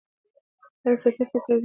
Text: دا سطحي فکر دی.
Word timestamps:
دا 0.83 0.91
سطحي 1.01 1.25
فکر 1.31 1.51
دی. 1.57 1.59